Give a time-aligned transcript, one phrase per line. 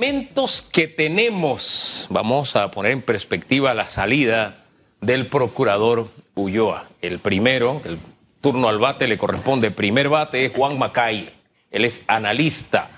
[0.00, 4.64] elementos que tenemos, vamos a poner en perspectiva la salida
[5.00, 6.88] del procurador Ulloa.
[7.02, 7.98] El primero, el
[8.40, 11.30] turno al bate le corresponde, primer bate es Juan Macay.
[11.72, 12.90] Él es analista.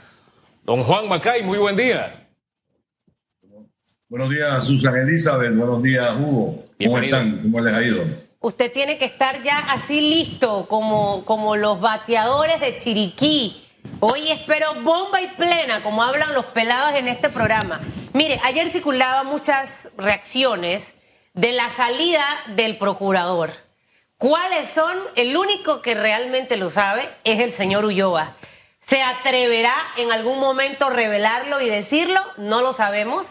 [0.62, 2.28] Don Juan Macay, muy buen día.
[4.10, 5.56] Buenos días, Susan Elizabeth.
[5.56, 6.67] Buenos días, Hugo.
[6.85, 7.40] ¿Cómo están?
[7.40, 8.04] ¿Cómo les ha ido?
[8.40, 13.69] Usted tiene que estar ya así listo, como, como los bateadores de Chiriquí
[14.03, 17.82] Hoy espero bomba y plena, como hablan los pelados en este programa.
[18.14, 20.95] Mire, ayer circulaban muchas reacciones
[21.34, 23.52] de la salida del procurador.
[24.16, 24.98] ¿Cuáles son?
[25.16, 28.36] El único que realmente lo sabe es el señor Ulloa.
[28.80, 32.20] ¿Se atreverá en algún momento revelarlo y decirlo?
[32.38, 33.26] No lo sabemos.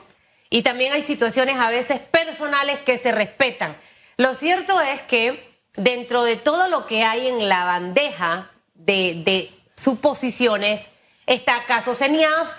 [0.51, 3.75] Y también hay situaciones a veces personales que se respetan.
[4.17, 9.58] Lo cierto es que dentro de todo lo que hay en la bandeja de, de
[9.79, 10.81] suposiciones.
[11.25, 12.49] Está caso CENIAF,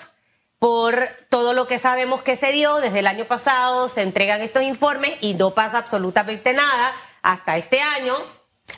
[0.59, 4.63] por todo lo que sabemos que se dio desde el año pasado, se entregan estos
[4.63, 8.15] informes y no pasa absolutamente nada hasta este año.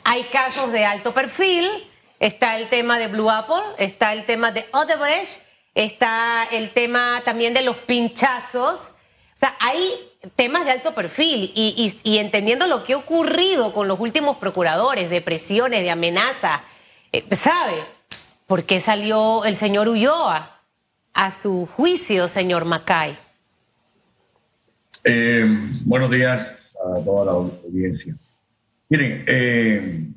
[0.02, 1.68] Hay casos de alto perfil,
[2.20, 5.42] está el tema de Blue Apple, está el tema de Odebrecht,
[5.74, 8.92] está el tema también de los pinchazos.
[9.34, 9.90] O sea, hay
[10.36, 15.20] temas de alto perfil y, entendiendo lo que ha ocurrido con los últimos procuradores, de
[15.20, 16.62] presiones, de amenazas,
[17.12, 17.93] eh, ¿sabe?
[18.46, 20.60] ¿Por qué salió el señor Ulloa
[21.14, 23.16] a su juicio, señor Macay?
[25.02, 25.46] Eh,
[25.86, 28.14] buenos días a toda la audiencia.
[28.90, 30.08] Miren, eh,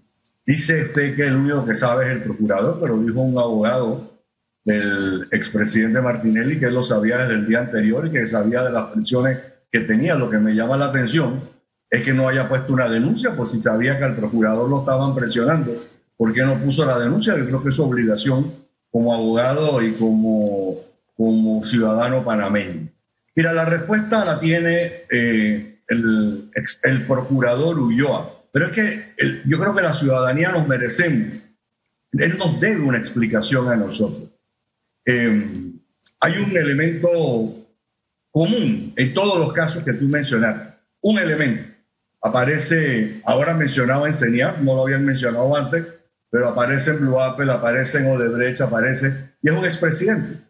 [0.46, 4.20] dice usted que el único que sabe es el procurador, pero dijo un abogado
[4.66, 8.74] del expresidente Martinelli que él lo sabía desde el día anterior y que sabía de
[8.74, 9.40] las presiones
[9.72, 10.16] que tenía.
[10.16, 11.50] Lo que me llama la atención
[11.90, 15.16] es que no haya puesto una denuncia, por si sabía que al procurador lo estaban
[15.16, 15.82] presionando
[16.18, 17.38] ¿Por qué no puso la denuncia?
[17.38, 18.54] Yo creo que es obligación
[18.92, 20.82] como abogado y como,
[21.16, 22.90] como ciudadano panameño.
[23.36, 26.50] Mira, la respuesta la tiene eh, el,
[26.84, 29.14] el, procurador Ulloa, pero es que
[29.46, 31.48] yo creo que la ciudadanía nos merecemos.
[32.14, 34.32] Él nos debe una explicación a nosotros.
[35.06, 35.72] Eh,
[36.20, 37.68] hay un elemento
[38.32, 40.74] común en todos los casos que tú mencionaste.
[41.02, 41.70] Un elemento.
[42.22, 45.86] Aparece, ahora mencionado en CENIAF, no lo habían mencionado antes,
[46.30, 50.48] pero aparece en Blue Apple, aparece en Odebrecht, aparece, y es un expresidente.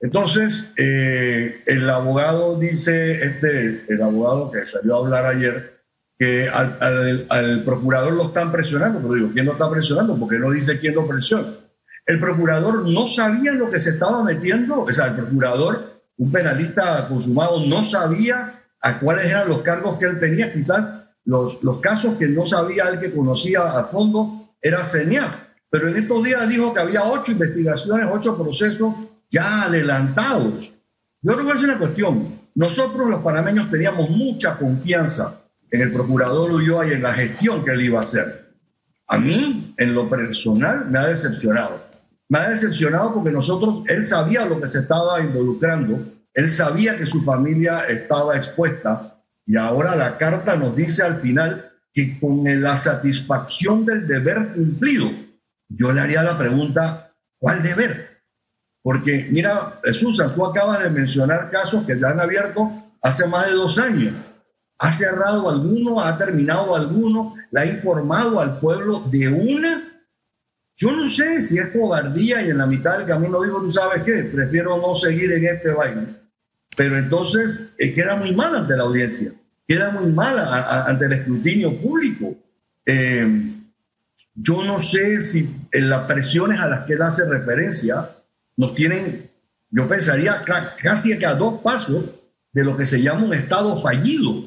[0.00, 5.80] Entonces, eh, el abogado dice, este, el abogado que salió a hablar ayer,
[6.18, 10.18] que al, procurador lo están presionando, pero digo, ¿quién lo está presionando?
[10.18, 11.54] Porque no dice quién lo presiona.
[12.04, 17.06] El procurador no sabía lo que se estaba metiendo, o sea, el procurador, un penalista
[17.08, 22.16] consumado, no sabía a cuáles eran los cargos que él tenía, quizás los, los casos
[22.16, 26.72] que no sabía él que conocía a fondo era CENIAF, pero en estos días dijo
[26.72, 28.94] que había ocho investigaciones, ocho procesos
[29.30, 30.72] ya adelantados.
[31.20, 32.40] Yo creo que es una cuestión.
[32.54, 35.40] Nosotros los panameños teníamos mucha confianza
[35.70, 38.52] en el procurador Ulloa y en la gestión que él iba a hacer.
[39.08, 41.82] A mí, en lo personal, me ha decepcionado.
[42.28, 47.06] Me ha decepcionado porque nosotros, él sabía lo que se estaba involucrando, él sabía que
[47.06, 52.76] su familia estaba expuesta y ahora la carta nos dice al final que con la
[52.76, 55.10] satisfacción del deber cumplido,
[55.68, 58.22] yo le haría la pregunta, ¿cuál deber?
[58.82, 62.70] Porque mira, Susan, tú acabas de mencionar casos que ya han abierto
[63.02, 64.14] hace más de dos años.
[64.78, 66.00] ¿Ha cerrado alguno?
[66.00, 67.34] ¿Ha terminado alguno?
[67.52, 69.88] ¿Le ha informado al pueblo de una?
[70.76, 74.02] Yo no sé si es cobardía y en la mitad del camino digo, tú sabes
[74.02, 76.16] qué, prefiero no seguir en este baile.
[76.76, 79.32] Pero entonces es que era muy mal ante la audiencia
[79.66, 82.34] queda muy mala ante el escrutinio público.
[82.84, 83.52] Eh,
[84.34, 88.16] yo no sé si en las presiones a las que él hace referencia
[88.56, 89.30] nos tienen,
[89.70, 90.42] yo pensaría,
[90.82, 92.10] casi a dos pasos
[92.52, 94.44] de lo que se llama un Estado fallido.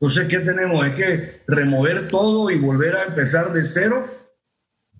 [0.00, 0.86] Entonces, ¿qué tenemos?
[0.86, 4.06] ¿Es que remover todo y volver a empezar de cero?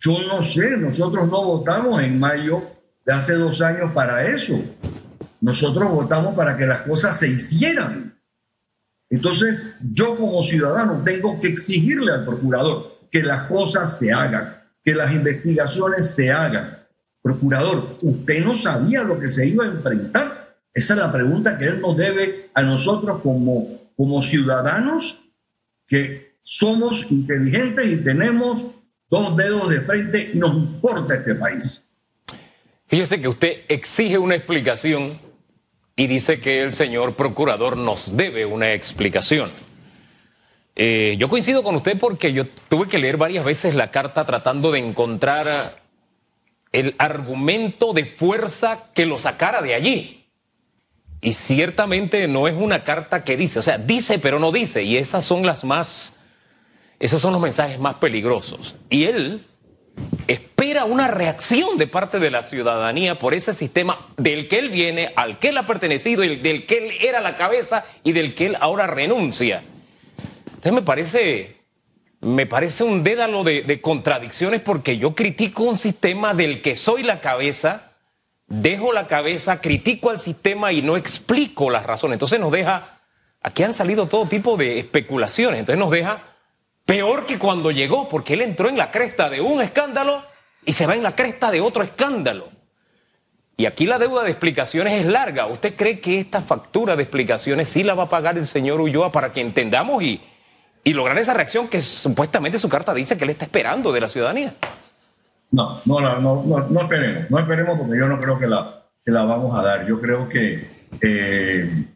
[0.00, 2.62] Yo no sé, nosotros no votamos en mayo
[3.04, 4.60] de hace dos años para eso.
[5.40, 8.17] Nosotros votamos para que las cosas se hicieran.
[9.10, 14.94] Entonces, yo como ciudadano tengo que exigirle al procurador que las cosas se hagan, que
[14.94, 16.78] las investigaciones se hagan.
[17.22, 20.56] Procurador, ¿usted no sabía lo que se iba a enfrentar?
[20.74, 25.24] Esa es la pregunta que él nos debe a nosotros como, como ciudadanos
[25.86, 28.66] que somos inteligentes y tenemos
[29.10, 31.84] dos dedos de frente y nos importa este país.
[32.86, 35.18] Fíjese que usted exige una explicación
[35.98, 39.50] y dice que el señor procurador nos debe una explicación.
[40.76, 44.70] Eh, yo coincido con usted porque yo tuve que leer varias veces la carta tratando
[44.70, 45.82] de encontrar
[46.70, 50.28] el argumento de fuerza que lo sacara de allí.
[51.20, 54.84] Y ciertamente no es una carta que dice, o sea, dice pero no dice.
[54.84, 56.12] Y esas son las más,
[57.00, 58.76] esos son los mensajes más peligrosos.
[58.88, 59.44] Y él
[60.58, 65.12] espera una reacción de parte de la ciudadanía por ese sistema del que él viene,
[65.14, 68.56] al que él ha pertenecido, del que él era la cabeza y del que él
[68.58, 69.62] ahora renuncia.
[70.46, 71.58] Entonces me parece,
[72.20, 77.04] me parece un dédalo de, de contradicciones porque yo critico un sistema del que soy
[77.04, 77.92] la cabeza
[78.48, 82.16] dejo la cabeza, critico al sistema y no explico las razones.
[82.16, 82.98] Entonces nos deja,
[83.42, 86.36] aquí han salido todo tipo de especulaciones, entonces nos deja
[86.84, 90.24] peor que cuando llegó, porque él entró en la cresta de un escándalo
[90.64, 92.48] y se va en la cresta de otro escándalo.
[93.56, 95.46] Y aquí la deuda de explicaciones es larga.
[95.46, 99.10] ¿Usted cree que esta factura de explicaciones sí la va a pagar el señor Ulloa
[99.10, 100.20] para que entendamos y,
[100.84, 104.08] y lograr esa reacción que supuestamente su carta dice que él está esperando de la
[104.08, 104.54] ciudadanía?
[105.50, 109.10] No, no, no, no, no esperemos, no esperemos porque yo no creo que la, que
[109.10, 109.86] la vamos a dar.
[109.86, 111.86] Yo creo que eh,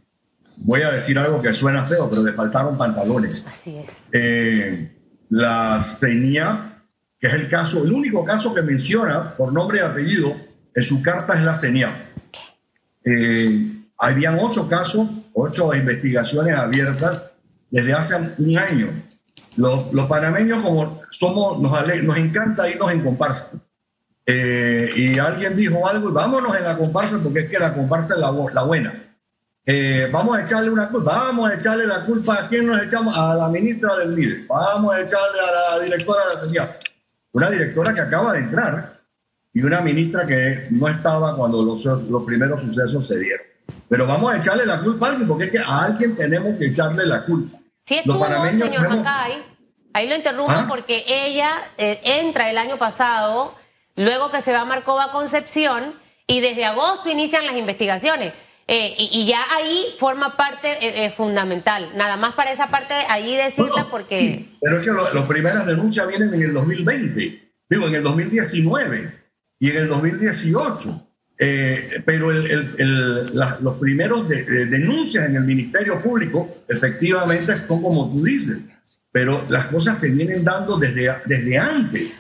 [0.57, 3.47] voy a decir algo que suena feo, pero le faltaron pantalones.
[3.47, 4.09] Así es.
[4.13, 4.97] Eh,
[5.29, 6.72] la CENIA,
[7.23, 10.35] que es el caso, el único caso que menciona por nombre y apellido
[10.75, 12.11] en su carta es la CENIA.
[13.05, 17.31] Eh, habían ocho casos, ocho investigaciones abiertas
[17.71, 18.89] desde hace un año
[19.57, 23.53] los, los panameños, como somos, nos, nos encanta irnos en comparsa.
[24.27, 28.15] Eh, y alguien dijo algo, y vámonos en la comparsa porque es que la comparsa
[28.15, 29.15] es la, la buena.
[29.65, 33.17] Eh, vamos a echarle una culpa, vamos a echarle la culpa a quién nos echamos,
[33.17, 36.77] a la ministra del MIDE, vamos a echarle a la directora de la sociedad.
[37.33, 39.01] Una directora que acaba de entrar
[39.55, 43.47] y una ministra que no estaba cuando los, los primeros sucesos se dieron.
[43.89, 46.67] Pero vamos a echarle la culpa a alguien porque es que a alguien tenemos que
[46.67, 47.59] echarle la culpa.
[47.85, 49.45] Sí estuvo, señor Macay.
[49.95, 50.67] Ahí lo interrumpo ¿Ah?
[50.69, 53.55] porque ella eh, entra el año pasado,
[53.95, 55.95] luego que se va a Marcova Concepción,
[56.27, 58.33] y desde agosto inician las investigaciones.
[58.69, 61.91] Eh, y, ya ahí forma parte eh, fundamental.
[61.97, 64.47] Nada más para esa parte ahí decirla porque...
[64.61, 69.13] pero es que las primeras denuncias vienen en el 2020, digo, en el 2019
[69.59, 71.09] y en el 2018.
[72.07, 78.63] pero los primeros denuncias en el Ministerio Público efectivamente son como tú dices,
[79.13, 82.13] pero las cosas se vienen dando desde, desde antes.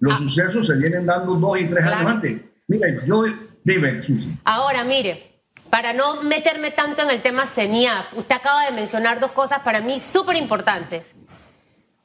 [0.00, 0.18] Los ah.
[0.18, 2.40] sucesos se vienen dando dos y tres años antes.
[2.66, 3.24] Mira, yo,
[3.64, 4.36] dime, Susi.
[4.44, 5.29] Ahora, mire,
[5.70, 9.80] para no meterme tanto en el tema CENIAF, usted acaba de mencionar dos cosas para
[9.80, 11.14] mí súper importantes.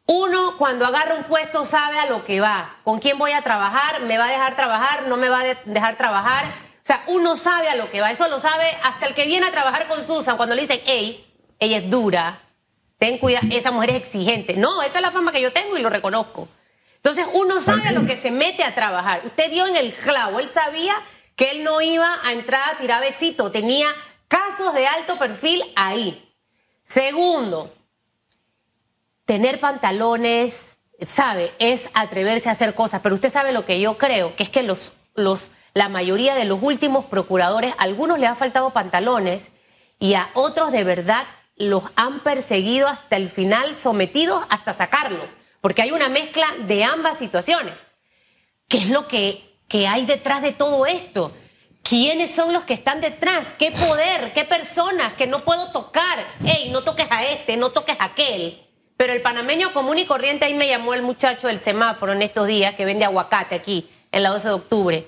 [0.07, 4.01] Uno, cuando agarra un puesto sabe a lo que va, con quién voy a trabajar,
[4.01, 6.45] me va a dejar trabajar, no me va a dejar trabajar.
[6.45, 9.47] O sea, uno sabe a lo que va, eso lo sabe hasta el que viene
[9.47, 11.25] a trabajar con Susan cuando le dicen, hey,
[11.57, 12.39] ella es dura,
[13.00, 14.53] ten cuidado, esa mujer es exigente.
[14.53, 16.47] No, esa es la fama que yo tengo y lo reconozco.
[16.97, 19.21] Entonces uno sabe a lo que se mete a trabajar.
[19.25, 20.94] Usted dio en el clavo, él sabía
[21.35, 23.87] que él no iba a entrar a tirar besito, tenía
[24.27, 26.33] casos de alto perfil ahí.
[26.83, 27.73] Segundo,
[29.25, 34.35] tener pantalones, sabe, es atreverse a hacer cosas, pero usted sabe lo que yo creo,
[34.35, 38.35] que es que los, los, la mayoría de los últimos procuradores, a algunos le ha
[38.35, 39.49] faltado pantalones
[39.99, 41.25] y a otros de verdad
[41.57, 45.25] los han perseguido hasta el final, sometidos hasta sacarlo,
[45.61, 47.73] porque hay una mezcla de ambas situaciones.
[48.67, 51.31] ¿Qué es lo que, que hay detrás de todo esto?
[51.83, 53.53] ¿Quiénes son los que están detrás?
[53.59, 54.33] ¿Qué poder?
[54.33, 56.25] ¿Qué personas que no puedo tocar?
[56.43, 58.65] Ey, no toques a este, no toques a aquel.
[58.98, 62.48] Pero el panameño común y corriente, ahí me llamó el muchacho del semáforo en estos
[62.48, 65.07] días que vende aguacate aquí, en la 12 de octubre.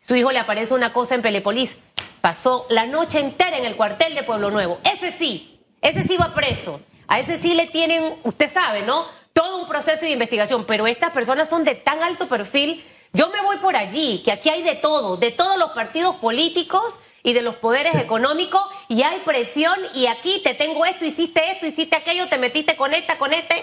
[0.00, 1.76] Su hijo le aparece una cosa en Pelepolis.
[2.20, 4.78] Pasó la noche entera en el cuartel de Pueblo Nuevo.
[4.84, 6.80] Ese sí, ese sí va preso.
[7.08, 9.06] A ese sí le tienen, usted sabe, ¿no?
[9.32, 12.84] Todo un proceso de investigación, pero estas personas son de tan alto perfil.
[13.16, 17.00] Yo me voy por allí, que aquí hay de todo, de todos los partidos políticos
[17.22, 21.64] y de los poderes económicos, y hay presión, y aquí te tengo esto, hiciste esto,
[21.64, 23.54] hiciste aquello, te metiste con esta, con este,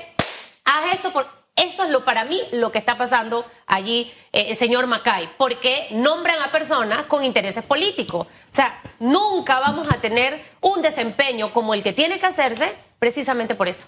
[0.65, 1.27] haz esto por...
[1.55, 6.41] Eso es lo para mí lo que está pasando allí, eh, señor Macay, porque nombran
[6.41, 8.25] a personas con intereses políticos.
[8.25, 13.53] O sea, nunca vamos a tener un desempeño como el que tiene que hacerse precisamente
[13.53, 13.85] por eso.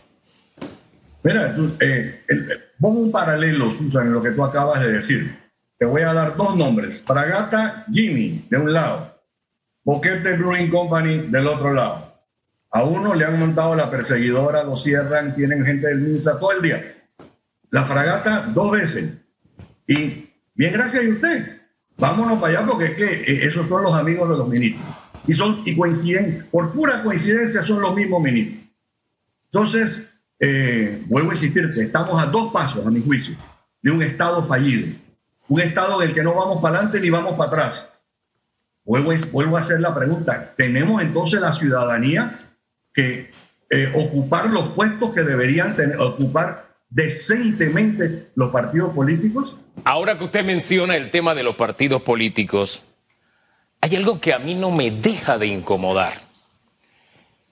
[1.23, 2.23] Mira, eh,
[2.79, 5.44] pongo un paralelo, Susan, en lo que tú acabas de decir.
[5.77, 7.01] Te voy a dar dos nombres.
[7.01, 9.13] Fragata Jimmy, de un lado.
[9.83, 12.13] Boquete Brewing Company, del otro lado.
[12.71, 16.61] A uno le han montado la perseguidora, lo cierran, tienen gente del MINSA todo el
[16.61, 16.95] día
[17.75, 19.11] la fragata dos veces.
[19.85, 21.61] Y bien, gracias a usted.
[21.97, 24.85] Vámonos para allá porque es que eh, esos son los amigos de los ministros.
[25.27, 28.63] Y, son, y coinciden, por pura coincidencia, son los mismos ministros.
[29.51, 33.35] Entonces, eh, vuelvo a insistirte, estamos a dos pasos, a mi juicio,
[33.81, 34.95] de un Estado fallido.
[35.47, 37.93] Un Estado del que no vamos para adelante ni vamos para atrás.
[38.83, 42.39] vuelvo, a hacer la pregunta, ¿tenemos entonces la ciudadanía
[42.93, 43.31] que
[43.69, 49.55] eh, ocupar los puestos que deberían ocupar decentemente los partidos políticos?
[49.83, 52.83] Ahora que usted menciona el tema de los partidos políticos,
[53.81, 56.21] hay algo que a mí no me deja de incomodar.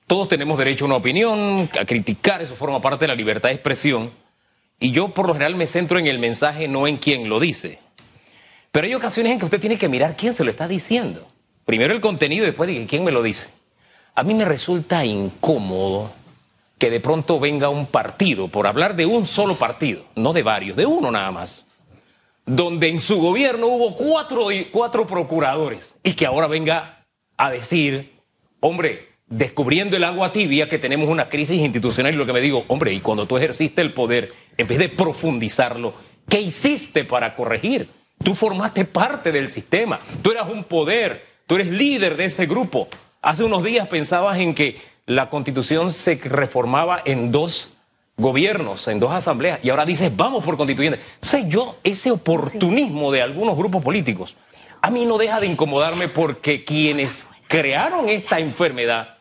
[0.08, 3.56] Todos tenemos derecho a una opinión, a criticar, eso forma parte de la libertad de
[3.56, 4.12] expresión.
[4.80, 7.80] Y yo por lo general me centro en el mensaje, no en quien lo dice.
[8.72, 11.28] Pero hay ocasiones en que usted tiene que mirar quién se lo está diciendo.
[11.66, 13.52] Primero el contenido después de quién me lo dice.
[14.16, 16.12] A mí me resulta incómodo
[16.78, 20.76] que de pronto venga un partido, por hablar de un solo partido, no de varios,
[20.76, 21.66] de uno nada más,
[22.46, 27.06] donde en su gobierno hubo cuatro, cuatro procuradores y que ahora venga
[27.38, 28.20] a decir,
[28.60, 32.66] hombre, descubriendo el agua tibia que tenemos una crisis institucional y lo que me digo,
[32.68, 35.94] hombre, y cuando tú ejerciste el poder, en vez de profundizarlo,
[36.30, 37.90] ¿qué hiciste para corregir?
[38.24, 42.88] Tú formaste parte del sistema, tú eras un poder, tú eres líder de ese grupo.
[43.22, 47.72] Hace unos días pensabas en que la constitución se reformaba en dos
[48.16, 51.00] gobiernos, en dos asambleas, y ahora dices, vamos por constituyente.
[51.22, 54.36] Sé yo, ese oportunismo de algunos grupos políticos,
[54.80, 59.13] a mí no deja de incomodarme porque quienes crearon esta enfermedad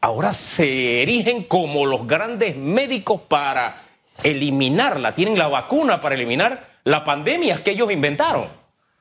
[0.00, 3.82] ahora se erigen como los grandes médicos para
[4.22, 8.48] eliminarla, tienen la vacuna para eliminar la pandemia que ellos inventaron.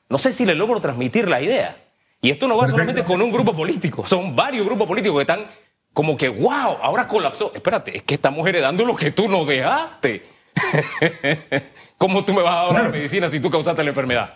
[0.10, 1.76] No sé si le logro transmitir la idea.
[2.22, 5.46] Y esto no va solamente con un grupo político, son varios grupos políticos que están
[5.94, 7.52] como que, wow, ahora colapsó.
[7.56, 10.24] Espérate, es que estamos heredando lo que tú nos dejaste.
[11.98, 14.34] ¿Cómo tú me vas a dar la medicina si tú causaste la enfermedad?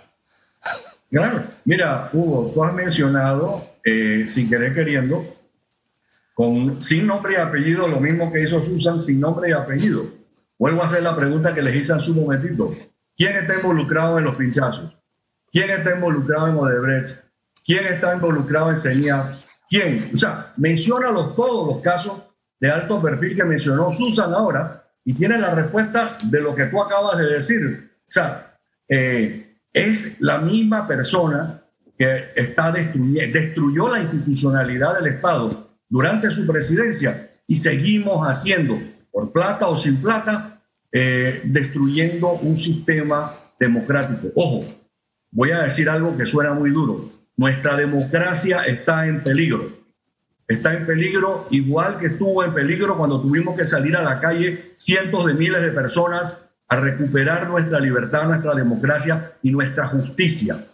[1.12, 5.26] Claro, mira, Hugo, tú has mencionado, eh, sin querer queriendo,
[6.80, 10.06] sin nombre y apellido, lo mismo que hizo Susan sin nombre y apellido.
[10.58, 12.74] Vuelvo a hacer la pregunta que les hice en su momentito.
[13.16, 14.96] ¿Quién está involucrado en los pinchazos?
[15.52, 17.18] ¿Quién está involucrado en Odebrecht?
[17.66, 19.40] ¿Quién está involucrado en CENIA?
[19.70, 20.12] ¿Quién?
[20.14, 22.22] O sea, menciona todos los casos
[22.60, 26.82] de alto perfil que mencionó Susan ahora y tiene la respuesta de lo que tú
[26.82, 27.92] acabas de decir.
[28.02, 28.58] O sea,
[28.88, 31.64] eh, es la misma persona
[31.98, 38.80] que está destruyó la institucionalidad del Estado durante su presidencia y seguimos haciendo,
[39.12, 44.30] por plata o sin plata, eh, destruyendo un sistema democrático.
[44.36, 44.66] Ojo,
[45.32, 47.12] voy a decir algo que suena muy duro.
[47.36, 49.82] Nuestra democracia está en peligro.
[50.48, 54.74] Está en peligro igual que estuvo en peligro cuando tuvimos que salir a la calle
[54.78, 56.38] cientos de miles de personas
[56.70, 60.68] a recuperar nuestra libertad, nuestra democracia y nuestra justicia.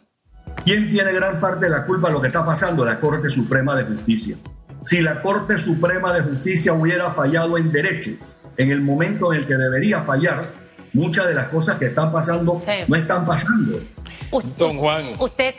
[0.64, 2.86] ¿Quién tiene gran parte de la culpa de lo que está pasando?
[2.86, 4.38] La Corte Suprema de Justicia.
[4.86, 8.12] Si la Corte Suprema de Justicia hubiera fallado en derecho
[8.58, 10.46] en el momento en el que debería fallar,
[10.94, 13.82] muchas de las cosas que están pasando no están pasando.
[14.58, 15.14] Don Juan.
[15.20, 15.56] Usted,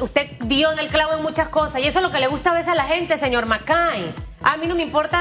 [0.00, 2.50] usted dio en el clavo en muchas cosas y eso es lo que le gusta
[2.50, 4.12] a veces a la gente, señor McCain.
[4.42, 5.20] A mí no me importa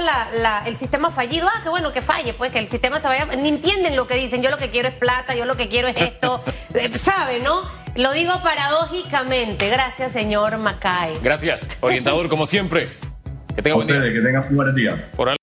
[0.65, 1.47] el sistema fallido.
[1.47, 3.25] Ah, qué bueno que falle, pues que el sistema se vaya.
[3.37, 4.41] Ni entienden lo que dicen.
[4.41, 6.43] Yo lo que quiero es plata, yo lo que quiero es esto.
[6.73, 7.61] Eh, ¿Sabe, no?
[7.95, 9.69] Lo digo paradójicamente.
[9.69, 11.21] Gracias, señor McCain.
[11.21, 11.77] Gracias.
[11.81, 12.89] Orientador, como siempre.
[13.55, 14.01] Que tenga buen día.
[15.15, 15.37] Que.